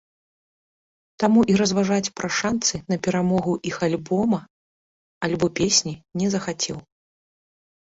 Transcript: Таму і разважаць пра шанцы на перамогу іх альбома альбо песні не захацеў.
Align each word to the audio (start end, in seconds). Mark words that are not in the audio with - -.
Таму 1.23 1.43
і 1.53 1.57
разважаць 1.61 2.13
пра 2.23 2.27
шанцы 2.39 2.75
на 2.93 3.01
перамогу 3.09 3.53
іх 3.73 3.77
альбома 3.91 4.39
альбо 5.27 5.55
песні 5.63 5.93
не 6.21 6.27
захацеў. 6.37 6.77